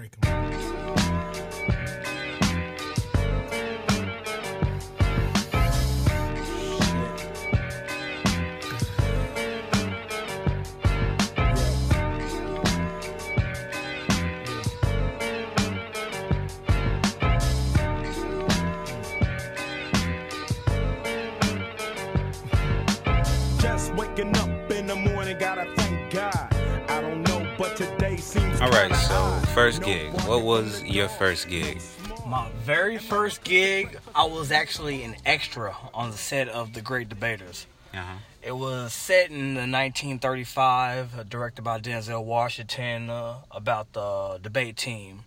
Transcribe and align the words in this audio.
break 0.00 0.12
'em. 0.22 0.50
Just 23.58 23.92
waking 23.94 24.34
up 24.36 24.70
in 24.70 24.86
the 24.86 24.96
morning, 24.96 25.36
gotta 25.38 25.79
All 28.36 28.70
right, 28.70 28.94
so 28.94 29.30
first 29.54 29.82
gig. 29.82 30.12
What 30.22 30.42
was 30.42 30.82
your 30.84 31.08
first 31.08 31.48
gig? 31.48 31.80
My 32.26 32.48
very 32.62 32.98
first 32.98 33.42
gig, 33.42 33.98
I 34.14 34.24
was 34.24 34.52
actually 34.52 35.02
an 35.02 35.16
extra 35.26 35.76
on 35.92 36.12
the 36.12 36.16
set 36.16 36.48
of 36.48 36.72
The 36.72 36.80
Great 36.80 37.08
Debaters. 37.08 37.66
Uh-huh. 37.92 38.18
It 38.40 38.52
was 38.52 38.92
set 38.92 39.30
in 39.30 39.54
the 39.54 39.66
1935, 39.66 41.18
uh, 41.18 41.22
directed 41.24 41.62
by 41.62 41.80
Denzel 41.80 42.24
Washington, 42.24 43.10
uh, 43.10 43.38
about 43.50 43.92
the 43.94 44.38
debate 44.40 44.76
team 44.76 45.24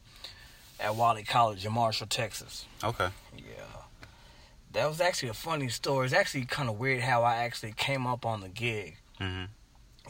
at 0.79 0.95
Wiley 0.95 1.23
College 1.23 1.65
in 1.65 1.73
Marshall, 1.73 2.07
Texas. 2.07 2.65
Okay. 2.83 3.09
Yeah. 3.35 3.43
That 4.71 4.87
was 4.87 5.01
actually 5.01 5.29
a 5.29 5.33
funny 5.33 5.67
story. 5.67 6.05
It's 6.05 6.15
actually 6.15 6.45
kind 6.45 6.69
of 6.69 6.79
weird 6.79 7.01
how 7.01 7.23
I 7.23 7.35
actually 7.37 7.73
came 7.73 8.07
up 8.07 8.25
on 8.25 8.39
the 8.39 8.49
gig. 8.49 8.95
hmm 9.19 9.43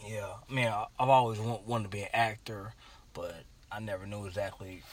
Yeah, 0.05 0.33
I 0.49 0.53
mean, 0.53 0.67
I- 0.67 0.87
I've 0.99 1.09
always 1.09 1.39
wa- 1.39 1.59
wanted 1.65 1.83
to 1.83 1.89
be 1.89 2.03
an 2.03 2.09
actor, 2.13 2.73
but 3.13 3.43
I 3.71 3.79
never 3.79 4.05
knew 4.05 4.25
exactly 4.25 4.83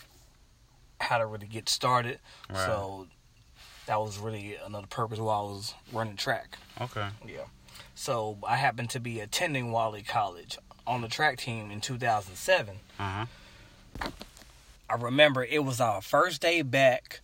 how 1.00 1.18
to 1.18 1.26
really 1.26 1.46
get 1.46 1.68
started. 1.68 2.20
Right. 2.48 2.58
So 2.66 3.08
that 3.86 4.00
was 4.00 4.18
really 4.18 4.56
another 4.56 4.86
purpose 4.86 5.18
while 5.18 5.40
I 5.40 5.50
was 5.50 5.74
running 5.92 6.16
track. 6.16 6.58
Okay. 6.80 7.08
Yeah. 7.26 7.44
So 7.94 8.38
I 8.46 8.56
happened 8.56 8.90
to 8.90 9.00
be 9.00 9.20
attending 9.20 9.72
Wiley 9.72 10.02
College 10.02 10.58
on 10.86 11.00
the 11.02 11.08
track 11.08 11.38
team 11.38 11.70
in 11.70 11.80
2007. 11.80 12.80
Uh-huh. 12.98 13.26
I 14.88 14.94
remember 14.94 15.44
it 15.44 15.64
was 15.64 15.80
our 15.80 16.00
first 16.02 16.40
day 16.40 16.62
back. 16.62 17.20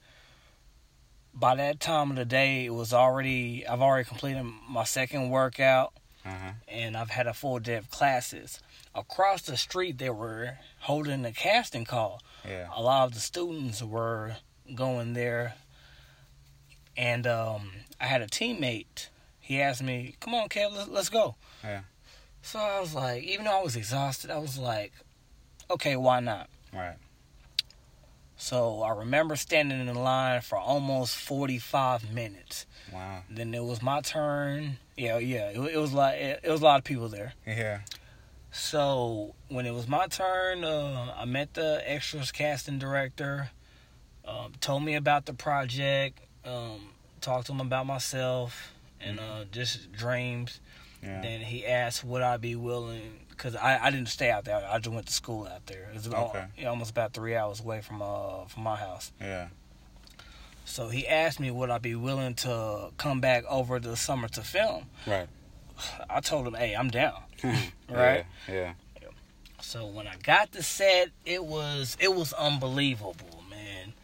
By 1.34 1.54
that 1.56 1.80
time 1.80 2.10
of 2.10 2.16
the 2.16 2.24
day, 2.24 2.64
it 2.64 2.70
was 2.74 2.92
already 2.92 3.66
I've 3.66 3.82
already 3.82 4.08
completed 4.08 4.42
my 4.68 4.84
second 4.84 5.28
workout 5.30 5.92
Uh-huh. 6.26 6.50
and 6.66 6.96
I've 6.96 7.10
had 7.10 7.28
a 7.28 7.32
full 7.32 7.60
day 7.60 7.76
of 7.76 7.90
classes. 7.90 8.60
Across 8.94 9.42
the 9.42 9.56
street, 9.56 9.98
they 9.98 10.10
were 10.10 10.58
holding 10.80 11.24
a 11.24 11.30
casting 11.32 11.84
call. 11.84 12.20
Yeah. 12.44 12.66
A 12.74 12.82
lot 12.82 13.06
of 13.06 13.14
the 13.14 13.20
students 13.20 13.80
were 13.82 14.36
going 14.74 15.12
there, 15.12 15.54
and 16.96 17.26
um, 17.26 17.70
I 18.00 18.06
had 18.06 18.22
a 18.22 18.26
teammate. 18.26 19.08
He 19.38 19.60
asked 19.60 19.82
me, 19.82 20.16
"Come 20.18 20.34
on, 20.34 20.48
Kev, 20.48 20.74
let's, 20.74 20.88
let's 20.88 21.08
go." 21.08 21.36
Yeah. 21.62 21.82
So 22.42 22.58
I 22.58 22.80
was 22.80 22.94
like, 22.94 23.22
even 23.22 23.44
though 23.44 23.60
I 23.60 23.62
was 23.62 23.76
exhausted, 23.76 24.30
I 24.30 24.38
was 24.38 24.58
like, 24.58 24.92
"Okay, 25.70 25.94
why 25.96 26.20
not?" 26.20 26.48
Right. 26.72 26.96
So 28.36 28.82
I 28.82 28.92
remember 28.92 29.36
standing 29.36 29.80
in 29.80 29.86
the 29.86 29.94
line 29.94 30.40
for 30.40 30.58
almost 30.58 31.16
forty-five 31.16 32.12
minutes. 32.12 32.66
Wow. 32.92 33.22
Then 33.30 33.54
it 33.54 33.62
was 33.64 33.82
my 33.82 34.00
turn. 34.00 34.78
Yeah, 34.96 35.18
yeah, 35.18 35.50
it, 35.50 35.58
it 35.74 35.78
was 35.78 35.92
like 35.92 36.16
it, 36.16 36.40
it 36.42 36.50
was 36.50 36.60
a 36.62 36.64
lot 36.64 36.78
of 36.78 36.84
people 36.84 37.08
there. 37.08 37.34
Yeah. 37.46 37.80
So 38.50 39.34
when 39.48 39.66
it 39.66 39.74
was 39.74 39.86
my 39.86 40.06
turn, 40.06 40.64
uh, 40.64 41.12
I 41.16 41.24
met 41.26 41.54
the 41.54 41.82
extras 41.84 42.32
casting 42.32 42.78
director. 42.78 43.50
Um, 44.24 44.52
told 44.60 44.82
me 44.82 44.94
about 44.94 45.26
the 45.26 45.34
project. 45.34 46.20
Um, 46.44 46.88
talked 47.20 47.46
to 47.46 47.52
him 47.52 47.60
about 47.60 47.86
myself 47.86 48.72
and 49.00 49.20
uh, 49.20 49.44
just 49.52 49.92
dreams. 49.92 50.60
Yeah. 51.02 51.20
Then 51.20 51.40
he 51.40 51.66
asked 51.66 52.02
would 52.04 52.22
I 52.22 52.36
be 52.38 52.56
willing 52.56 53.20
because 53.28 53.54
I, 53.54 53.78
I 53.86 53.90
didn't 53.90 54.08
stay 54.08 54.30
out 54.30 54.44
there. 54.44 54.66
I 54.66 54.78
just 54.78 54.94
went 54.94 55.06
to 55.06 55.12
school 55.12 55.46
out 55.46 55.66
there. 55.66 55.90
It's 55.94 56.06
about 56.06 56.30
Okay. 56.30 56.46
yeah, 56.58 56.68
almost 56.68 56.90
about 56.90 57.12
three 57.12 57.36
hours 57.36 57.60
away 57.60 57.82
from 57.82 58.00
uh 58.00 58.46
from 58.46 58.62
my 58.62 58.76
house. 58.76 59.12
Yeah. 59.20 59.48
So 60.66 60.88
he 60.88 61.06
asked 61.06 61.40
me 61.40 61.50
would 61.50 61.70
I 61.70 61.78
be 61.78 61.94
willing 61.94 62.34
to 62.34 62.90
come 62.98 63.20
back 63.20 63.44
over 63.48 63.78
the 63.78 63.96
summer 63.96 64.28
to 64.28 64.42
film. 64.42 64.86
Right. 65.06 65.28
I 66.10 66.20
told 66.20 66.46
him, 66.46 66.54
hey, 66.54 66.74
I'm 66.74 66.90
down. 66.90 67.22
Right. 67.88 68.26
Yeah. 68.48 68.72
So 69.60 69.86
when 69.86 70.08
I 70.08 70.16
got 70.16 70.50
the 70.50 70.62
set, 70.62 71.10
it 71.24 71.44
was 71.44 71.96
it 72.00 72.14
was 72.14 72.32
unbelievable, 72.32 73.44
man. 73.48 73.94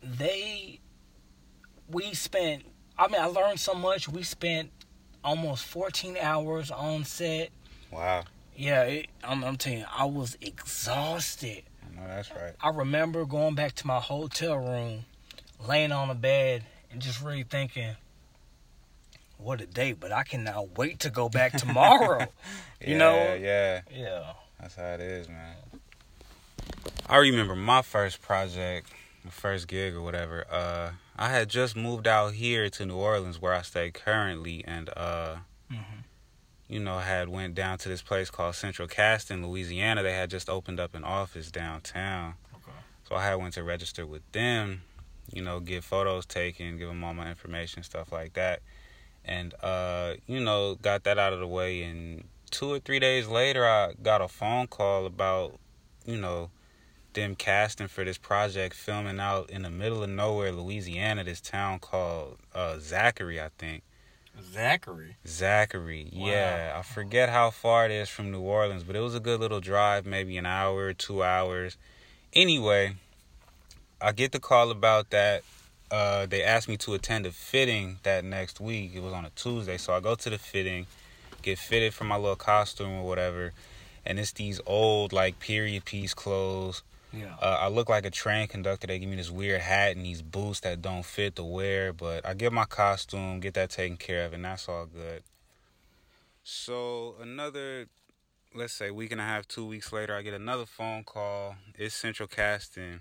They 0.00 0.78
we 1.90 2.14
spent 2.14 2.64
I 2.96 3.08
mean 3.08 3.20
I 3.20 3.26
learned 3.26 3.58
so 3.58 3.74
much. 3.74 4.08
We 4.08 4.22
spent 4.22 4.70
almost 5.24 5.64
14 5.64 6.16
hours 6.20 6.70
on 6.70 7.04
set. 7.04 7.50
Wow. 7.90 8.24
Yeah, 8.56 8.82
it, 8.82 9.06
I'm, 9.22 9.44
I'm 9.44 9.56
telling 9.56 9.80
you, 9.80 9.84
I 9.92 10.04
was 10.04 10.36
exhausted. 10.40 11.62
I 11.84 11.94
know 12.00 12.08
that's 12.08 12.30
right. 12.30 12.54
I 12.60 12.70
remember 12.70 13.24
going 13.24 13.54
back 13.54 13.74
to 13.76 13.86
my 13.86 14.00
hotel 14.00 14.56
room, 14.56 15.04
laying 15.66 15.92
on 15.92 16.08
the 16.08 16.14
bed, 16.14 16.64
and 16.90 17.00
just 17.00 17.22
really 17.22 17.42
thinking, 17.44 17.96
"What 19.38 19.60
a 19.60 19.66
day!" 19.66 19.92
But 19.92 20.12
I 20.12 20.22
cannot 20.24 20.76
wait 20.78 21.00
to 21.00 21.10
go 21.10 21.28
back 21.28 21.52
tomorrow. 21.58 22.20
you 22.80 22.92
yeah, 22.92 22.98
know? 22.98 23.34
Yeah. 23.34 23.80
Yeah. 23.94 24.32
That's 24.60 24.74
how 24.74 24.86
it 24.94 25.00
is, 25.00 25.28
man. 25.28 25.56
I 27.08 27.16
remember 27.18 27.54
my 27.56 27.82
first 27.82 28.20
project, 28.20 28.90
my 29.24 29.30
first 29.30 29.68
gig 29.68 29.94
or 29.94 30.02
whatever. 30.02 30.44
Uh, 30.50 30.90
I 31.16 31.30
had 31.30 31.48
just 31.48 31.74
moved 31.76 32.06
out 32.06 32.34
here 32.34 32.68
to 32.70 32.86
New 32.86 32.96
Orleans, 32.96 33.40
where 33.40 33.54
I 33.54 33.62
stay 33.62 33.90
currently, 33.90 34.64
and 34.66 34.90
uh, 34.96 35.36
Mhm. 35.72 36.04
you 36.68 36.80
know, 36.80 36.98
had 36.98 37.28
went 37.28 37.54
down 37.54 37.78
to 37.78 37.88
this 37.88 38.02
place 38.02 38.30
called 38.30 38.54
Central 38.56 38.88
Casting, 38.88 39.38
in 39.38 39.46
Louisiana. 39.48 40.02
They 40.02 40.12
had 40.14 40.28
just 40.30 40.50
opened 40.50 40.80
up 40.80 40.94
an 40.94 41.04
office 41.04 41.50
downtown, 41.50 42.34
Okay. 42.54 42.76
so 43.08 43.14
I 43.16 43.24
had 43.24 43.36
went 43.36 43.54
to 43.54 43.62
register 43.62 44.04
with 44.06 44.30
them. 44.32 44.82
You 45.32 45.42
know, 45.42 45.60
get 45.60 45.84
photos 45.84 46.26
taken, 46.26 46.78
give 46.78 46.88
them 46.88 47.04
all 47.04 47.14
my 47.14 47.28
information, 47.28 47.82
stuff 47.82 48.12
like 48.12 48.34
that, 48.34 48.60
and 49.24 49.54
uh, 49.62 50.14
you 50.26 50.40
know, 50.40 50.74
got 50.74 51.04
that 51.04 51.18
out 51.18 51.32
of 51.32 51.40
the 51.40 51.46
way. 51.46 51.82
And 51.82 52.24
two 52.50 52.72
or 52.72 52.78
three 52.78 52.98
days 52.98 53.28
later, 53.28 53.66
I 53.66 53.92
got 54.02 54.20
a 54.22 54.28
phone 54.28 54.66
call 54.68 55.06
about, 55.06 55.58
you 56.06 56.16
know, 56.16 56.50
them 57.12 57.34
casting 57.34 57.88
for 57.88 58.04
this 58.04 58.18
project, 58.18 58.74
filming 58.74 59.20
out 59.20 59.50
in 59.50 59.62
the 59.62 59.70
middle 59.70 60.02
of 60.02 60.10
nowhere, 60.10 60.52
Louisiana, 60.52 61.24
this 61.24 61.40
town 61.40 61.78
called 61.78 62.38
uh, 62.54 62.78
Zachary, 62.78 63.40
I 63.40 63.50
think. 63.58 63.82
Zachary. 64.52 65.16
Zachary, 65.26 66.10
Wow. 66.14 66.28
yeah. 66.28 66.76
I 66.78 66.82
forget 66.82 67.28
how 67.28 67.50
far 67.50 67.86
it 67.86 67.90
is 67.90 68.08
from 68.08 68.30
New 68.30 68.40
Orleans, 68.40 68.84
but 68.84 68.94
it 68.94 69.00
was 69.00 69.14
a 69.14 69.20
good 69.20 69.40
little 69.40 69.60
drive, 69.60 70.06
maybe 70.06 70.36
an 70.38 70.46
hour, 70.46 70.92
two 70.92 71.22
hours. 71.24 71.76
Anyway, 72.32 72.94
I 74.00 74.12
get 74.12 74.32
the 74.32 74.40
call 74.40 74.70
about 74.70 75.10
that. 75.10 75.42
Uh, 75.90 76.26
they 76.26 76.42
asked 76.42 76.68
me 76.68 76.76
to 76.76 76.94
attend 76.94 77.26
a 77.26 77.32
fitting 77.32 77.98
that 78.02 78.24
next 78.24 78.60
week. 78.60 78.92
It 78.94 79.02
was 79.02 79.12
on 79.12 79.24
a 79.24 79.30
Tuesday, 79.30 79.78
so 79.78 79.94
I 79.94 80.00
go 80.00 80.14
to 80.14 80.30
the 80.30 80.38
fitting, 80.38 80.86
get 81.42 81.58
fitted 81.58 81.94
for 81.94 82.04
my 82.04 82.16
little 82.16 82.36
costume 82.36 82.92
or 82.92 83.06
whatever, 83.06 83.52
and 84.04 84.18
it's 84.18 84.32
these 84.32 84.60
old 84.66 85.12
like 85.12 85.38
period 85.38 85.84
piece 85.84 86.14
clothes. 86.14 86.82
Yeah. 87.12 87.34
Uh, 87.40 87.56
I 87.60 87.68
look 87.68 87.88
like 87.88 88.04
a 88.04 88.10
train 88.10 88.48
conductor. 88.48 88.86
They 88.86 88.98
give 88.98 89.08
me 89.08 89.16
this 89.16 89.30
weird 89.30 89.62
hat 89.62 89.96
and 89.96 90.04
these 90.04 90.20
boots 90.20 90.60
that 90.60 90.82
don't 90.82 91.04
fit 91.04 91.36
to 91.36 91.44
wear, 91.44 91.92
but 91.92 92.26
I 92.26 92.34
get 92.34 92.52
my 92.52 92.66
costume, 92.66 93.40
get 93.40 93.54
that 93.54 93.70
taken 93.70 93.96
care 93.96 94.26
of, 94.26 94.34
and 94.34 94.44
that's 94.44 94.68
all 94.68 94.86
good. 94.86 95.22
So 96.44 97.14
another, 97.20 97.86
let's 98.54 98.74
say, 98.74 98.90
week 98.90 99.10
and 99.10 99.20
a 99.20 99.24
half, 99.24 99.48
two 99.48 99.66
weeks 99.66 99.92
later, 99.92 100.14
I 100.14 100.22
get 100.22 100.34
another 100.34 100.66
phone 100.66 101.02
call. 101.02 101.56
It's 101.74 101.94
Central 101.94 102.28
Casting, 102.28 103.00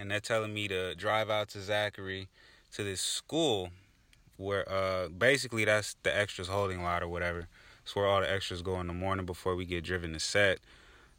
and 0.00 0.10
they're 0.10 0.18
telling 0.18 0.54
me 0.54 0.66
to 0.66 0.94
drive 0.94 1.28
out 1.28 1.50
to 1.50 1.60
Zachary 1.60 2.28
to 2.72 2.82
this 2.82 3.02
school 3.02 3.68
where, 4.38 4.66
uh, 4.72 5.08
basically 5.08 5.66
that's 5.66 5.94
the 6.02 6.16
extras 6.16 6.48
holding 6.48 6.82
lot 6.82 7.02
or 7.02 7.08
whatever. 7.08 7.46
It's 7.82 7.94
where 7.94 8.06
all 8.06 8.22
the 8.22 8.32
extras 8.32 8.62
go 8.62 8.80
in 8.80 8.86
the 8.86 8.94
morning 8.94 9.26
before 9.26 9.54
we 9.54 9.66
get 9.66 9.84
driven 9.84 10.14
to 10.14 10.20
set. 10.20 10.60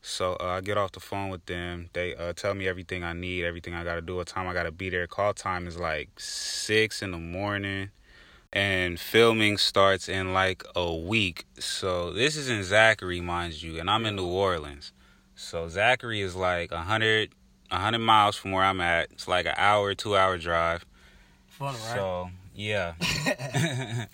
So 0.02 0.36
uh, 0.42 0.46
I 0.46 0.62
get 0.62 0.78
off 0.78 0.94
the 0.94 1.00
phone 1.00 1.30
with 1.30 1.46
them. 1.46 1.92
They 1.94 2.16
uh, 2.16 2.34
tell 2.34 2.56
me 2.56 2.68
everything 2.68 3.04
I 3.04 3.14
need, 3.14 3.44
everything 3.44 3.76
I 3.76 3.84
got 3.84 3.96
to 3.96 4.02
do, 4.02 4.16
what 4.16 4.26
time 4.26 4.48
I 4.48 4.54
got 4.54 4.64
to 4.64 4.72
be 4.72 4.90
there. 4.90 5.06
Call 5.06 5.34
time 5.36 5.68
is 5.68 5.78
like 5.78 6.10
six 6.20 7.04
in 7.04 7.12
the 7.12 7.20
morning, 7.20 7.92
and 8.52 9.00
filming 9.00 9.60
starts 9.60 10.10
in 10.10 10.34
like 10.34 10.64
a 10.76 10.92
week. 10.92 11.46
So 11.60 12.12
this 12.12 12.36
is 12.36 12.50
in 12.50 12.64
Zachary, 12.64 13.22
mind 13.22 13.62
you, 13.62 13.80
and 13.80 13.92
I'm 13.92 14.08
in 14.08 14.16
New 14.16 14.26
Orleans. 14.26 14.92
So 15.36 15.68
Zachary 15.68 16.22
is 16.22 16.36
like 16.36 16.72
a 16.72 16.76
100, 16.76 17.36
100 17.72 18.00
miles 18.00 18.36
from 18.36 18.52
where 18.52 18.64
I'm 18.64 18.82
at. 18.82 19.12
It's 19.12 19.28
like 19.28 19.46
an 19.46 19.54
hour, 19.58 19.94
two 19.96 20.16
hour 20.16 20.38
drive. 20.38 20.86
Fun, 21.48 21.74
right? 21.74 21.76
So 21.76 22.30
yeah. 22.56 22.94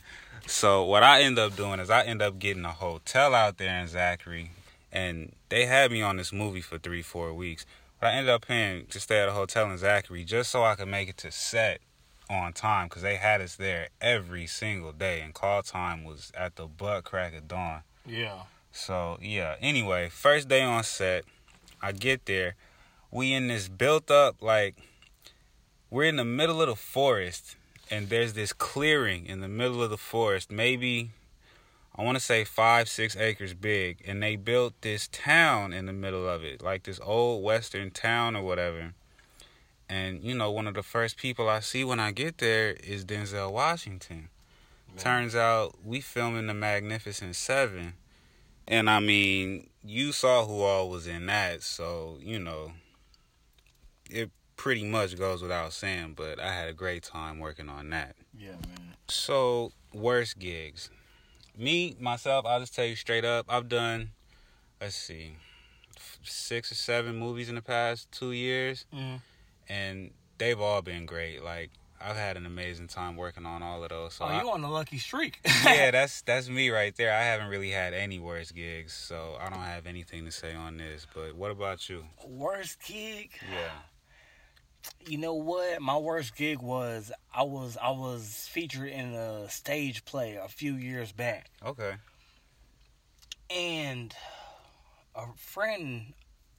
so 0.47 0.83
what 0.83 1.03
I 1.03 1.21
end 1.21 1.39
up 1.39 1.55
doing 1.55 1.79
is 1.79 1.89
I 1.89 2.03
end 2.03 2.21
up 2.21 2.39
getting 2.39 2.65
a 2.65 2.71
hotel 2.71 3.33
out 3.33 3.57
there 3.57 3.79
in 3.79 3.87
Zachary, 3.87 4.51
and 4.91 5.33
they 5.49 5.65
had 5.65 5.91
me 5.91 6.01
on 6.01 6.17
this 6.17 6.31
movie 6.31 6.61
for 6.61 6.77
three, 6.77 7.01
four 7.01 7.33
weeks. 7.33 7.65
But 7.99 8.07
I 8.07 8.11
ended 8.13 8.29
up 8.29 8.47
paying 8.47 8.85
to 8.87 8.99
stay 8.99 9.19
at 9.19 9.29
a 9.29 9.31
hotel 9.31 9.69
in 9.71 9.77
Zachary 9.77 10.23
just 10.23 10.51
so 10.51 10.63
I 10.63 10.75
could 10.75 10.87
make 10.87 11.09
it 11.09 11.17
to 11.17 11.31
set 11.31 11.81
on 12.29 12.53
time 12.53 12.87
because 12.87 13.01
they 13.01 13.15
had 13.15 13.41
us 13.41 13.55
there 13.55 13.89
every 14.01 14.45
single 14.45 14.91
day, 14.91 15.21
and 15.21 15.33
call 15.33 15.63
time 15.63 16.03
was 16.03 16.31
at 16.37 16.55
the 16.55 16.67
butt 16.67 17.05
crack 17.05 17.35
of 17.35 17.47
dawn. 17.47 17.81
Yeah. 18.05 18.43
So 18.71 19.17
yeah. 19.21 19.55
Anyway, 19.61 20.09
first 20.09 20.47
day 20.47 20.61
on 20.61 20.83
set, 20.83 21.25
I 21.81 21.91
get 21.91 22.25
there. 22.25 22.55
We 23.11 23.33
in 23.33 23.47
this 23.47 23.67
built 23.67 24.11
up 24.11 24.41
like 24.41 24.75
we're 25.89 26.05
in 26.05 26.17
the 26.17 26.25
middle 26.25 26.61
of 26.61 26.67
the 26.67 26.75
forest, 26.75 27.55
and 27.89 28.09
there's 28.09 28.33
this 28.33 28.53
clearing 28.53 29.25
in 29.25 29.39
the 29.39 29.47
middle 29.47 29.81
of 29.81 29.89
the 29.89 29.97
forest, 29.97 30.51
maybe 30.51 31.11
I 31.95 32.03
want 32.03 32.15
to 32.15 32.23
say 32.23 32.43
five, 32.43 32.87
six 32.87 33.15
acres 33.15 33.55
big, 33.55 34.03
and 34.05 34.21
they 34.21 34.35
built 34.35 34.75
this 34.81 35.07
town 35.07 35.73
in 35.73 35.87
the 35.87 35.93
middle 35.93 36.29
of 36.29 36.43
it, 36.43 36.61
like 36.61 36.83
this 36.83 36.99
old 37.03 37.43
western 37.43 37.89
town 37.89 38.35
or 38.35 38.43
whatever. 38.43 38.93
And 39.89 40.23
you 40.23 40.35
know, 40.35 40.51
one 40.51 40.67
of 40.67 40.75
the 40.75 40.83
first 40.83 41.17
people 41.17 41.49
I 41.49 41.59
see 41.61 41.83
when 41.83 41.99
I 41.99 42.11
get 42.11 42.37
there 42.37 42.71
is 42.71 43.03
Denzel 43.03 43.51
Washington. 43.51 44.29
Turns 44.97 45.35
out 45.35 45.75
we 45.83 46.01
filming 46.01 46.47
the 46.47 46.53
Magnificent 46.53 47.35
Seven, 47.35 47.93
and 48.67 48.89
I 48.89 48.99
mean, 48.99 49.69
you 49.83 50.11
saw 50.11 50.45
who 50.45 50.61
all 50.61 50.89
was 50.89 51.07
in 51.07 51.25
that, 51.27 51.63
so 51.63 52.17
you 52.21 52.37
know, 52.37 52.73
it 54.09 54.31
pretty 54.55 54.83
much 54.83 55.17
goes 55.17 55.41
without 55.41 55.73
saying. 55.73 56.13
But 56.15 56.39
I 56.39 56.53
had 56.53 56.67
a 56.69 56.73
great 56.73 57.03
time 57.03 57.39
working 57.39 57.69
on 57.69 57.89
that. 57.91 58.15
Yeah, 58.37 58.51
man. 58.51 58.95
So 59.07 59.71
worst 59.93 60.39
gigs. 60.39 60.89
Me 61.57 61.95
myself, 61.99 62.45
I'll 62.45 62.59
just 62.59 62.75
tell 62.75 62.85
you 62.85 62.95
straight 62.95 63.25
up. 63.25 63.45
I've 63.49 63.67
done, 63.69 64.11
let's 64.79 64.95
see, 64.95 65.33
six 66.23 66.71
or 66.71 66.75
seven 66.75 67.15
movies 67.17 67.49
in 67.49 67.55
the 67.55 67.61
past 67.61 68.11
two 68.11 68.31
years, 68.31 68.85
Mhm. 68.93 69.21
and 69.69 70.11
they've 70.37 70.59
all 70.59 70.81
been 70.81 71.05
great. 71.05 71.41
Like 71.43 71.71
I've 71.99 72.15
had 72.15 72.37
an 72.37 72.45
amazing 72.45 72.87
time 72.89 73.15
working 73.15 73.45
on 73.47 73.63
all 73.63 73.81
of 73.83 73.89
those. 73.89 74.13
So 74.13 74.25
oh, 74.25 74.27
I- 74.27 74.41
you 74.43 74.51
on 74.51 74.61
the 74.61 74.67
lucky 74.69 74.99
streak. 74.99 75.39
yeah, 75.65 75.89
that's 75.89 76.21
that's 76.21 76.47
me 76.47 76.69
right 76.69 76.95
there. 76.95 77.11
I 77.11 77.23
haven't 77.23 77.47
really 77.47 77.71
had 77.71 77.93
any 77.95 78.19
worst 78.19 78.53
gigs, 78.53 78.93
so 78.93 79.35
I 79.41 79.49
don't 79.49 79.63
have 79.63 79.87
anything 79.87 80.25
to 80.25 80.31
say 80.31 80.53
on 80.53 80.77
this. 80.77 81.07
But 81.11 81.35
what 81.35 81.49
about 81.49 81.89
you? 81.89 82.05
Worst 82.23 82.79
gig. 82.85 83.31
Yeah. 83.51 83.71
You 85.05 85.17
know 85.17 85.33
what? 85.35 85.81
My 85.81 85.97
worst 85.97 86.35
gig 86.35 86.59
was 86.61 87.11
I 87.33 87.43
was 87.43 87.77
I 87.81 87.91
was 87.91 88.47
featured 88.51 88.89
in 88.89 89.13
a 89.13 89.49
stage 89.49 90.03
play 90.05 90.35
a 90.35 90.47
few 90.47 90.75
years 90.75 91.11
back, 91.11 91.49
Okay. 91.65 91.95
and 93.49 94.13
a 95.15 95.25
friend 95.35 96.13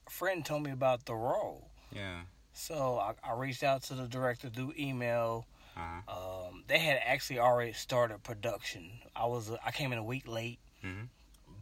a 0.07 0.09
friend 0.09 0.43
told 0.43 0.63
me 0.63 0.71
about 0.71 1.05
the 1.05 1.13
role. 1.15 1.69
Yeah. 1.91 2.21
So 2.53 2.97
I, 2.97 3.13
I 3.23 3.33
reached 3.37 3.63
out 3.63 3.83
to 3.83 3.93
the 3.93 4.07
director 4.07 4.49
through 4.49 4.73
email. 4.77 5.45
Uh-huh. 5.77 6.47
Um, 6.47 6.63
they 6.67 6.79
had 6.79 6.99
actually 7.05 7.39
already 7.39 7.73
started 7.73 8.21
production. 8.23 8.89
I 9.15 9.27
was 9.27 9.51
I 9.65 9.71
came 9.71 9.91
in 9.93 9.97
a 9.99 10.03
week 10.03 10.27
late, 10.27 10.59
Mhm. 10.83 11.07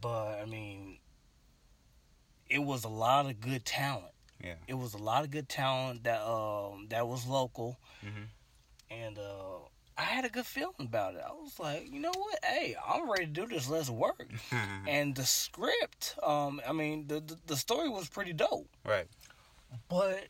but 0.01 0.39
I 0.41 0.45
mean, 0.45 0.97
it 2.49 2.59
was 2.59 2.83
a 2.83 2.89
lot 2.89 3.25
of 3.25 3.39
good 3.41 3.65
talent. 3.65 4.13
Yeah. 4.43 4.55
It 4.67 4.75
was 4.75 4.93
a 4.93 4.97
lot 4.99 5.23
of 5.23 5.31
good 5.31 5.49
talent 5.49 6.03
that 6.03 6.21
um 6.21 6.87
that 6.89 7.07
was 7.07 7.25
local, 7.25 7.77
Mhm. 8.03 8.27
and 8.91 9.17
uh, 9.17 9.59
I 9.97 10.03
had 10.03 10.25
a 10.25 10.29
good 10.29 10.45
feeling 10.45 10.75
about 10.79 11.15
it. 11.15 11.21
I 11.27 11.31
was 11.33 11.57
like, 11.59 11.91
you 11.91 11.99
know 11.99 12.11
what? 12.15 12.37
Hey, 12.45 12.75
I'm 12.87 13.09
ready 13.09 13.25
to 13.25 13.31
do 13.31 13.47
this. 13.47 13.67
Let's 13.67 13.89
work. 13.89 14.27
and 14.87 15.15
the 15.15 15.25
script, 15.25 16.15
um, 16.21 16.61
I 16.67 16.71
mean, 16.71 17.07
the, 17.07 17.19
the 17.19 17.37
the 17.47 17.55
story 17.57 17.89
was 17.89 18.07
pretty 18.09 18.33
dope. 18.33 18.69
right. 18.85 19.07
But 19.89 20.27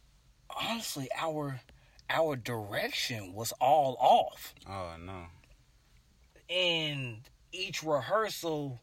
honestly, 0.50 1.10
our 1.18 1.60
our 2.10 2.36
direction 2.38 3.34
was 3.34 3.52
all 3.60 3.98
off. 4.00 4.56
Oh 4.68 4.96
no. 5.00 5.26
And 6.50 7.20
each 7.52 7.84
rehearsal, 7.84 8.80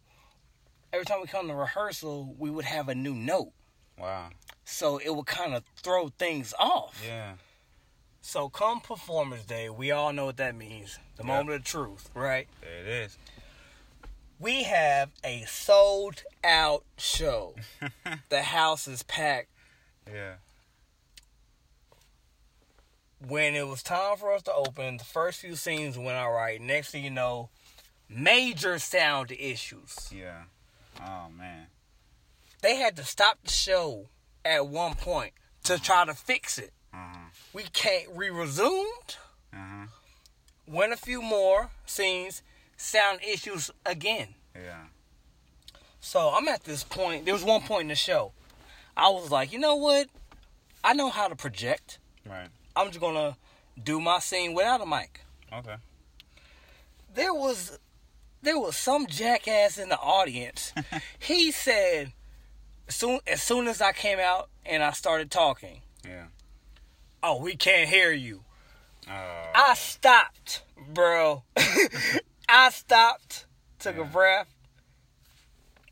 every 0.93 1.07
time 1.07 1.21
we 1.23 1.27
come 1.27 1.49
to 1.49 1.55
rehearsal, 1.55 2.35
we 2.39 2.51
would 2.51 2.65
have 2.67 2.89
a 2.89 2.95
new 2.95 3.15
note. 3.15 3.53
Wow. 3.99 4.31
So 4.65 4.99
it 4.99 5.15
would 5.15 5.27
kind 5.27 5.55
of 5.55 5.63
throw 5.77 6.09
things 6.09 6.55
off. 6.59 7.03
Yeah. 7.07 7.35
So 8.21 8.49
come 8.49 8.81
performance 8.81 9.45
day, 9.45 9.69
we 9.69 9.91
all 9.91 10.13
know 10.13 10.27
what 10.27 10.39
that 10.39 10.55
means. 10.55 10.99
The 11.17 11.25
moment 11.25 11.57
of 11.57 11.65
truth, 11.65 12.11
right? 12.15 12.49
There 12.63 12.81
it 12.81 12.87
is. 13.05 13.19
We 14.41 14.65
have 14.65 15.11
a 15.23 15.45
sold 15.47 16.23
out 16.43 16.85
show. 16.97 17.55
the 18.31 18.43
house 18.43 18.89
is 18.89 19.03
packed. 19.03 19.49
Yeah. 20.11 20.35
when 23.27 23.55
it 23.55 23.67
was 23.67 23.83
time 23.83 24.17
for 24.17 24.33
us 24.33 24.43
to 24.43 24.53
open, 24.53 24.99
the 24.99 25.05
first 25.05 25.41
few 25.41 25.57
scenes 25.57 25.97
went 25.97 26.19
all 26.19 26.33
right. 26.33 26.61
Next 26.61 26.91
thing 26.91 27.05
you 27.05 27.11
know, 27.11 27.49
major 28.09 28.79
sound 28.79 29.33
issues. 29.33 30.11
Yeah. 30.15 30.43
Oh 31.01 31.29
man. 31.37 31.67
They 32.63 32.77
had 32.77 32.97
to 32.97 33.05
stop 33.05 33.39
the 33.45 33.51
show 33.51 34.09
at 34.45 34.67
one 34.67 34.95
point 34.95 35.33
to 35.65 35.79
try 35.81 36.05
to 36.05 36.15
fix 36.15 36.59
it. 36.59 36.73
Uh-huh. 36.93 37.29
We 37.53 37.65
can't. 37.73 38.15
We 38.15 38.31
resumed. 38.31 39.17
Uh-huh. 39.53 39.87
Went 40.67 40.93
a 40.93 40.97
few 40.97 41.23
more 41.23 41.71
scenes. 41.87 42.43
Sound 42.77 43.21
issues 43.27 43.71
again. 43.87 44.29
Yeah. 44.55 44.85
So 46.01 46.31
I'm 46.35 46.49
at 46.49 46.65
this 46.65 46.85
point. 46.85 47.25
There 47.25 47.35
was 47.35 47.45
one 47.45 47.63
point 47.63 47.83
in 47.83 47.89
the 47.89 47.95
show. 47.95 48.33
I 48.97 49.09
was 49.09 49.31
like, 49.31 49.53
you 49.53 49.59
know 49.59 49.77
what? 49.77 50.09
I 50.83 50.93
know 50.93 51.09
how 51.09 51.29
to 51.29 51.37
project. 51.37 51.99
Right. 52.29 52.49
I'm 52.77 52.89
just 52.89 53.01
gonna 53.01 53.37
do 53.83 54.01
my 54.01 54.19
scene 54.19 54.55
without 54.55 54.81
a 54.81 54.87
mic. 54.87 55.21
Okay. 55.53 55.77
there 57.15 57.33
was 57.33 57.79
there 58.43 58.59
was 58.59 58.77
some 58.77 59.07
jackass 59.07 59.79
in 59.79 59.89
the 59.89 59.99
audience. 59.99 60.73
he 61.19 61.51
said 61.53 62.13
soon 62.89 63.21
as 63.27 63.43
soon 63.43 63.67
as 63.69 63.81
I 63.81 63.93
came 63.93 64.19
out 64.19 64.49
and 64.67 64.83
I 64.83 64.91
started 64.93 65.31
talking, 65.31 65.83
Yeah. 66.05 66.27
"Oh, 67.23 67.41
we 67.41 67.57
can't 67.57 67.89
hear 67.89 68.13
you." 68.13 68.45
Uh, 69.09 69.13
I 69.55 69.75
stopped, 69.75 70.63
bro. 70.93 71.43
I 72.49 72.71
stopped, 72.71 73.47
took 73.79 73.97
a 73.99 74.05
breath, 74.05 74.49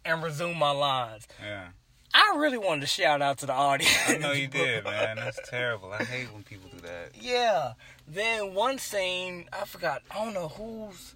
and 0.05 0.23
resumed 0.23 0.57
my 0.59 0.71
lines. 0.71 1.27
yeah. 1.43 1.69
I 2.15 2.35
really 2.37 2.59
wanted 2.59 2.83
to 2.83 2.87
shout 2.89 3.23
out 3.23 3.39
to 3.39 3.47
the 3.47 3.55
audience. 3.55 3.97
I 4.07 4.19
know 4.19 4.33
you 4.33 4.47
did, 4.49 4.85
man. 4.85 5.17
That's 5.17 5.41
terrible. 5.49 5.93
I 5.93 6.05
hate 6.05 6.31
when 6.31 6.43
people 6.43 6.69
do 6.69 6.81
that. 6.83 7.13
Yeah. 7.19 7.73
Then 8.07 8.53
one 8.53 8.77
scene, 8.77 9.49
I 9.51 9.65
forgot. 9.65 10.03
I 10.11 10.23
don't 10.23 10.35
know 10.35 10.49
who's, 10.49 11.15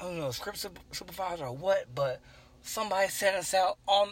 I 0.00 0.04
don't 0.04 0.18
know, 0.18 0.32
script 0.32 0.58
sup- 0.58 0.78
supervisor 0.90 1.44
or 1.46 1.54
what, 1.54 1.86
but 1.94 2.20
somebody 2.62 3.08
sent 3.10 3.36
us 3.36 3.54
out 3.54 3.78
on. 3.86 4.10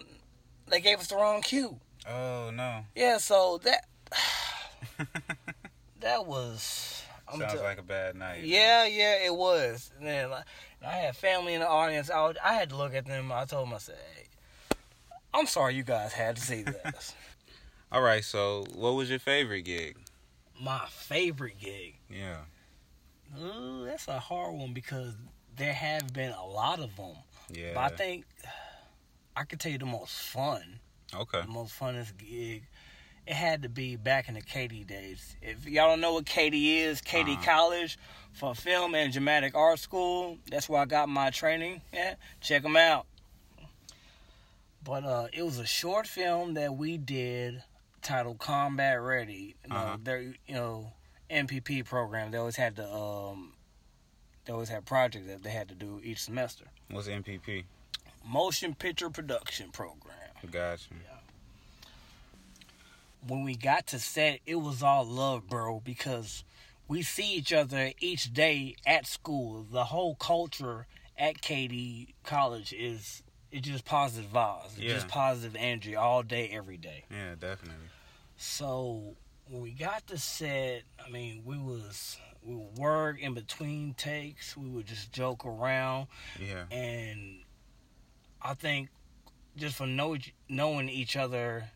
They 0.70 0.80
gave 0.80 0.98
us 1.00 1.08
the 1.08 1.16
wrong 1.16 1.42
cue. 1.42 1.78
Oh 2.08 2.50
no. 2.52 2.84
Yeah, 2.94 3.18
so 3.18 3.58
that 3.64 3.86
that 6.00 6.26
was. 6.26 7.02
I'm 7.32 7.38
Sounds 7.40 7.54
tell- 7.54 7.62
like 7.62 7.78
a 7.78 7.82
bad 7.82 8.16
night. 8.16 8.42
yeah, 8.44 8.86
yeah, 8.86 9.24
it 9.24 9.34
was. 9.34 9.90
And 9.98 10.06
then 10.06 10.30
like, 10.30 10.44
I 10.84 10.92
had 10.92 11.16
family 11.16 11.54
in 11.54 11.60
the 11.60 11.68
audience. 11.68 12.10
I, 12.10 12.26
would, 12.26 12.38
I 12.38 12.54
had 12.54 12.70
to 12.70 12.76
look 12.76 12.94
at 12.94 13.06
them. 13.06 13.30
I 13.30 13.44
told 13.44 13.66
them, 13.68 13.74
I 13.74 13.78
said, 13.78 13.96
"Hey, 14.16 14.76
I'm 15.32 15.46
sorry 15.46 15.74
you 15.74 15.84
guys 15.84 16.12
had 16.12 16.36
to 16.36 16.42
see 16.42 16.62
this." 16.62 17.14
All 17.92 18.02
right. 18.02 18.24
So, 18.24 18.64
what 18.74 18.92
was 18.94 19.10
your 19.10 19.18
favorite 19.18 19.62
gig? 19.62 19.96
My 20.60 20.80
favorite 20.88 21.60
gig. 21.60 21.96
Yeah. 22.08 22.38
Ooh, 23.40 23.84
that's 23.84 24.08
a 24.08 24.18
hard 24.18 24.54
one 24.54 24.72
because 24.72 25.12
there 25.56 25.72
have 25.72 26.12
been 26.12 26.32
a 26.32 26.44
lot 26.44 26.80
of 26.80 26.96
them. 26.96 27.14
Yeah. 27.52 27.72
But 27.74 27.80
I 27.80 27.88
think 27.96 28.24
I 29.40 29.44
could 29.44 29.58
tell 29.58 29.72
you 29.72 29.78
the 29.78 29.86
most 29.86 30.12
fun, 30.12 30.80
Okay. 31.14 31.40
the 31.40 31.46
most 31.48 31.78
funnest 31.78 32.18
gig. 32.18 32.64
It 33.26 33.32
had 33.34 33.62
to 33.62 33.70
be 33.70 33.96
back 33.96 34.28
in 34.28 34.34
the 34.34 34.42
KD 34.42 34.86
days. 34.86 35.34
If 35.40 35.64
y'all 35.64 35.88
don't 35.88 36.00
know 36.02 36.12
what 36.12 36.26
KD 36.26 36.76
is, 36.80 37.00
KD 37.00 37.32
Uh-huh. 37.34 37.42
College 37.42 37.98
for 38.34 38.54
Film 38.54 38.94
and 38.94 39.10
Dramatic 39.10 39.54
Art 39.54 39.78
School. 39.78 40.36
That's 40.50 40.68
where 40.68 40.82
I 40.82 40.84
got 40.84 41.08
my 41.08 41.30
training. 41.30 41.80
Yeah, 41.90 42.16
check 42.42 42.62
them 42.62 42.76
out. 42.76 43.06
But 44.84 45.04
uh, 45.04 45.28
it 45.32 45.42
was 45.42 45.58
a 45.58 45.66
short 45.66 46.06
film 46.06 46.52
that 46.54 46.74
we 46.76 46.98
did 46.98 47.62
titled 48.02 48.38
Combat 48.40 49.00
Ready. 49.00 49.54
You 49.64 49.70
know, 49.70 49.76
Uh-huh. 49.76 49.96
their 50.02 50.20
you 50.20 50.34
know 50.54 50.92
MPP 51.30 51.86
program. 51.86 52.30
They 52.30 52.38
always 52.38 52.56
had 52.56 52.76
the 52.76 52.92
um, 52.92 53.54
they 54.44 54.52
always 54.52 54.68
had 54.68 54.84
projects 54.84 55.28
that 55.28 55.42
they 55.42 55.50
had 55.50 55.68
to 55.70 55.74
do 55.74 56.00
each 56.04 56.18
semester. 56.18 56.66
What's 56.90 57.08
MPP? 57.08 57.64
Motion 58.24 58.74
Picture 58.74 59.10
Production 59.10 59.70
Program. 59.70 60.16
Gotcha. 60.50 60.88
When 63.26 63.44
we 63.44 63.54
got 63.56 63.86
to 63.88 63.98
set, 63.98 64.40
it 64.46 64.56
was 64.56 64.82
all 64.82 65.04
love, 65.04 65.48
bro, 65.48 65.80
because 65.84 66.42
we 66.88 67.02
see 67.02 67.34
each 67.34 67.52
other 67.52 67.92
each 68.00 68.32
day 68.32 68.76
at 68.86 69.06
school. 69.06 69.66
The 69.70 69.84
whole 69.84 70.14
culture 70.14 70.86
at 71.18 71.42
KD 71.42 72.14
College 72.24 72.72
is 72.72 73.22
it's 73.52 73.66
just 73.68 73.84
positive 73.84 74.30
vibes. 74.32 74.66
It's 74.72 74.78
Yeah. 74.78 74.94
just 74.94 75.08
positive 75.08 75.54
energy 75.58 75.96
all 75.96 76.22
day, 76.22 76.48
every 76.48 76.76
day. 76.78 77.04
Yeah, 77.10 77.34
definitely. 77.38 77.88
So 78.38 79.16
when 79.48 79.60
we 79.60 79.72
got 79.72 80.06
to 80.06 80.16
set, 80.16 80.82
I 81.04 81.10
mean, 81.10 81.42
we 81.44 81.58
was 81.58 82.16
we 82.42 82.54
would 82.54 82.78
work 82.78 83.18
in 83.20 83.34
between 83.34 83.92
takes. 83.92 84.56
We 84.56 84.66
would 84.70 84.86
just 84.86 85.12
joke 85.12 85.44
around, 85.44 86.06
Yeah. 86.40 86.64
and 86.70 87.42
I 88.42 88.54
think 88.54 88.88
just 89.56 89.76
from 89.76 89.96
know, 89.96 90.16
knowing 90.48 90.88
each 90.88 91.16
other, 91.16 91.70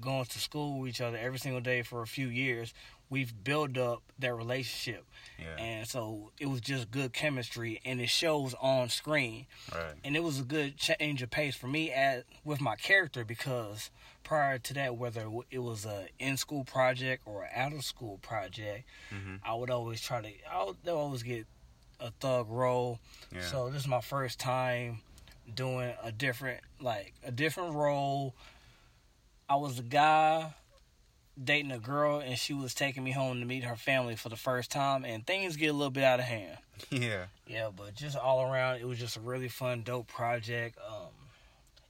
going 0.00 0.24
to 0.26 0.38
school 0.38 0.80
with 0.80 0.90
each 0.90 1.00
other 1.00 1.16
every 1.16 1.38
single 1.38 1.60
day 1.60 1.82
for 1.82 2.02
a 2.02 2.06
few 2.06 2.28
years, 2.28 2.74
we've 3.10 3.32
built 3.44 3.76
up 3.78 4.02
that 4.18 4.34
relationship, 4.34 5.04
Yeah. 5.38 5.56
and 5.56 5.86
so 5.88 6.32
it 6.40 6.46
was 6.46 6.60
just 6.60 6.90
good 6.90 7.12
chemistry, 7.12 7.80
and 7.84 8.00
it 8.00 8.08
shows 8.08 8.54
on 8.60 8.88
screen 8.88 9.46
right. 9.72 9.94
and 10.02 10.16
it 10.16 10.22
was 10.22 10.40
a 10.40 10.42
good 10.42 10.76
change 10.76 11.22
of 11.22 11.30
pace 11.30 11.54
for 11.54 11.68
me 11.68 11.92
at 11.92 12.24
with 12.44 12.60
my 12.60 12.74
character 12.76 13.24
because 13.24 13.90
prior 14.24 14.58
to 14.58 14.74
that, 14.74 14.96
whether 14.96 15.28
it 15.50 15.58
was 15.58 15.84
a 15.84 16.08
in 16.18 16.36
school 16.36 16.64
project 16.64 17.22
or 17.26 17.46
out 17.54 17.72
of 17.72 17.84
school 17.84 18.18
project, 18.18 18.84
Mhm. 19.12 19.40
I 19.44 19.54
would 19.54 19.70
always 19.70 20.00
try 20.00 20.20
to 20.22 20.32
I 20.50 20.64
would 20.64 20.88
always 20.88 21.22
get 21.22 21.46
a 22.00 22.10
thug 22.10 22.48
role. 22.48 22.98
Yeah. 23.32 23.42
So 23.46 23.70
this 23.70 23.82
is 23.82 23.88
my 23.88 24.00
first 24.00 24.38
time 24.40 25.02
doing 25.52 25.92
a 26.02 26.12
different 26.12 26.60
like 26.80 27.14
a 27.24 27.32
different 27.32 27.74
role. 27.74 28.34
I 29.48 29.56
was 29.56 29.78
a 29.78 29.82
guy 29.82 30.54
dating 31.42 31.72
a 31.72 31.78
girl 31.78 32.20
and 32.20 32.38
she 32.38 32.54
was 32.54 32.74
taking 32.74 33.02
me 33.02 33.10
home 33.10 33.40
to 33.40 33.46
meet 33.46 33.64
her 33.64 33.76
family 33.76 34.16
for 34.16 34.28
the 34.28 34.36
first 34.36 34.70
time 34.70 35.04
and 35.04 35.26
things 35.26 35.56
get 35.56 35.66
a 35.66 35.72
little 35.72 35.90
bit 35.90 36.04
out 36.04 36.20
of 36.20 36.26
hand. 36.26 36.58
yeah. 36.90 37.26
Yeah, 37.46 37.70
but 37.74 37.94
just 37.94 38.16
all 38.16 38.42
around, 38.42 38.76
it 38.76 38.86
was 38.86 38.98
just 38.98 39.16
a 39.16 39.20
really 39.20 39.48
fun, 39.48 39.82
dope 39.82 40.08
project. 40.08 40.78
Um, 40.88 41.08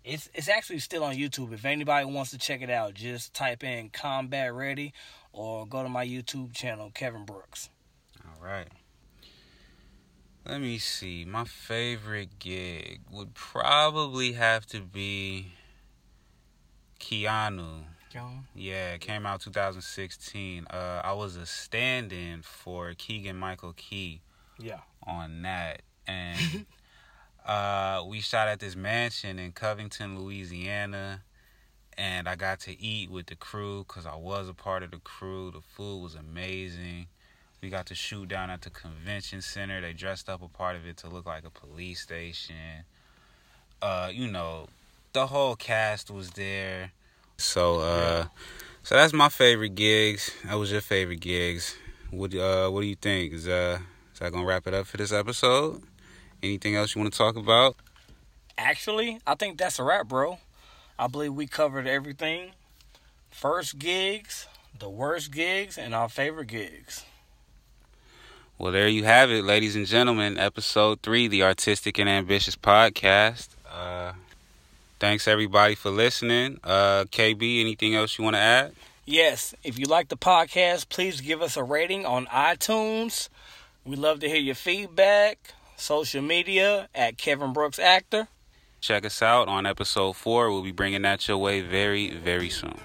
it's 0.05 0.29
it's 0.35 0.49
actually 0.49 0.81
still 0.81 1.05
on 1.05 1.15
YouTube. 1.15 1.53
If 1.53 1.65
anybody 1.65 2.05
wants 2.05 2.31
to 2.33 2.39
check 2.39 2.61
it 2.61 2.71
out, 2.71 2.95
just 2.95 3.33
type 3.33 3.65
in 3.65 3.89
"Combat 3.89 4.53
Ready" 4.53 4.93
or 5.33 5.67
go 5.67 5.83
to 5.83 5.89
my 5.89 6.07
YouTube 6.07 6.53
channel, 6.53 6.91
Kevin 6.95 7.25
Brooks. 7.25 7.71
All 8.23 8.45
right. 8.45 8.69
Let 10.47 10.61
me 10.61 10.79
see. 10.79 11.25
My 11.25 11.45
favorite 11.45 12.39
gig 12.39 13.01
would 13.11 13.35
probably 13.35 14.33
have 14.33 14.67
to 14.67 14.81
be 14.81 15.53
Keanu. 17.01 17.85
John. 18.13 18.47
Yeah, 18.55 18.93
it 18.93 19.01
came 19.01 19.27
out 19.27 19.41
2016. 19.41 20.67
Uh, 20.69 21.01
I 21.03 21.13
was 21.15 21.37
a 21.37 21.47
stand-in 21.47 22.43
for 22.43 22.93
Keegan 22.97 23.37
Michael 23.37 23.73
Key 23.73 24.21
Yeah. 24.59 24.81
on 25.05 25.43
that, 25.43 25.83
and 26.07 26.67
uh, 27.45 28.05
we 28.07 28.21
shot 28.21 28.47
at 28.47 28.61
this 28.61 28.77
mansion 28.77 29.39
in 29.39 29.53
Covington, 29.53 30.19
Louisiana, 30.21 31.23
and 31.97 32.29
I 32.29 32.37
got 32.37 32.61
to 32.61 32.81
eat 32.81 33.11
with 33.11 33.27
the 33.27 33.35
crew 33.37 33.85
because 33.89 34.07
I 34.07 34.15
was 34.15 34.49
a 34.49 34.55
part 34.55 34.83
of 34.83 34.91
the 34.93 34.99
crew. 34.99 35.51
The 35.51 35.61
food 35.61 36.03
was 36.03 36.15
amazing. 36.15 37.07
We 37.65 37.71
got 37.71 37.87
to 37.87 37.95
shoot 37.95 38.29
down 38.29 38.51
at 38.51 38.61
the 38.61 38.69
convention 38.69 39.41
center. 39.41 39.81
They 39.81 39.95
dressed 39.95 40.29
up 40.29 40.43
a 40.43 40.49
part 40.49 40.77
of 40.77 40.87
it 40.87 40.99
to 40.99 41.09
look 41.09 41.25
like 41.25 41.47
a 41.47 41.51
police 41.51 41.99
station. 41.99 42.85
Uh, 43.81 44.11
you 44.13 44.31
know, 44.31 44.67
the 45.15 45.29
whole 45.29 45.57
cast 45.57 46.11
was 46.11 46.29
there. 46.33 46.93
So, 47.39 47.81
uh, 47.81 48.27
so 48.83 48.97
that's 48.97 49.15
my 49.15 49.31
favorite 49.31 49.77
gigs. 49.77 50.31
That 50.45 50.57
was 50.57 50.73
your 50.73 50.83
favorite 50.83 51.21
gigs. 51.21 51.75
What, 52.11 52.35
uh, 52.35 52.69
what 52.69 52.83
do 52.83 52.87
you 52.87 52.97
think? 52.97 53.33
Is 53.33 53.49
uh, 53.49 53.79
is 54.13 54.19
that 54.19 54.31
gonna 54.31 54.45
wrap 54.45 54.67
it 54.67 54.75
up 54.75 54.87
for 54.87 54.99
this 54.99 55.11
episode? 55.11 55.83
Anything 56.43 56.77
else 56.77 56.95
you 56.95 57.01
want 57.01 57.15
to 57.15 57.19
talk 57.19 57.35
about? 57.35 57.77
Actually, 58.59 59.21
I 59.27 59.37
think 59.37 59.57
that's 59.57 59.79
a 59.79 59.85
wrap, 59.85 60.07
bro. 60.07 60.37
I 60.99 61.07
believe 61.07 61.33
we 61.33 61.47
covered 61.47 61.87
everything. 61.87 62.51
First 63.31 63.79
gigs, 63.79 64.49
the 64.79 64.91
worst 64.91 65.33
gigs, 65.33 65.79
and 65.79 65.95
our 65.95 66.11
favorite 66.11 66.49
gigs. 66.49 67.07
Well, 68.59 68.73
there 68.73 68.89
you 68.89 69.05
have 69.05 69.31
it, 69.31 69.45
ladies 69.45 69.75
and 69.75 69.87
gentlemen. 69.87 70.39
Episode 70.39 71.01
three, 71.03 71.27
the 71.27 71.43
Artistic 71.43 71.99
and 71.99 72.09
Ambitious 72.09 72.55
Podcast. 72.55 73.49
Uh, 73.69 74.13
thanks 75.01 75.27
everybody 75.27 75.75
for 75.75 75.91
listening. 75.91 76.61
Uh, 76.63 77.05
KB, 77.11 77.61
anything 77.61 77.97
else 77.97 78.17
you 78.17 78.23
want 78.23 78.37
to 78.37 78.41
add? 78.41 78.73
Yes, 79.07 79.55
if 79.65 79.79
you 79.79 79.87
like 79.87 80.09
the 80.09 80.17
podcast, 80.17 80.89
please 80.89 81.21
give 81.21 81.43
us 81.43 81.57
a 81.57 81.65
rating 81.65 82.07
on 82.07 82.27
iTunes. 82.27 83.29
We 83.85 83.97
love 83.97 84.21
to 84.21 84.29
hear 84.29 84.41
your 84.41 84.55
feedback. 84.55 85.53
Social 85.77 86.23
media 86.23 86.89
at 86.95 87.19
Kevin 87.19 87.53
Brooks 87.53 87.81
Actor. 87.81 88.29
Check 88.81 89.05
us 89.05 89.21
out 89.21 89.49
on 89.49 89.67
episode 89.67 90.15
four. 90.15 90.51
We'll 90.51 90.63
be 90.63 90.71
bringing 90.71 91.03
that 91.03 91.27
your 91.27 91.39
way 91.39 91.61
very, 91.61 92.11
very 92.11 92.51
soon. 92.51 92.79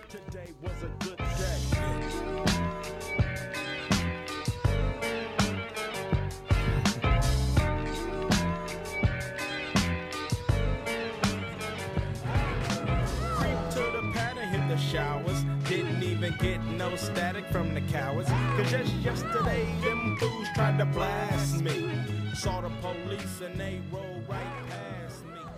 Even 16.20 16.38
get 16.38 16.62
no 16.66 16.94
static 16.98 17.46
from 17.46 17.74
the 17.74 17.80
cowards. 17.82 18.30
Cause 18.30 18.72
just 18.72 18.94
yesterday, 18.96 19.66
them 19.82 20.18
fools 20.20 20.48
tried 20.54 20.78
to 20.78 20.86
blast 20.86 21.62
me. 21.62 21.90
Saw 22.34 22.60
the 22.60 22.70
police 22.82 23.42
and 23.42 23.58
they 23.58 23.80
rolled 23.90 24.28
right 24.28 24.70
past 24.70 25.26
me. 25.26 25.49